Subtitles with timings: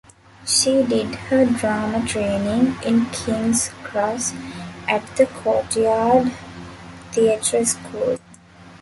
[0.47, 4.33] She did her drama training in King's Cross,
[4.87, 6.31] at the Courtyard
[7.11, 8.17] Theatre School.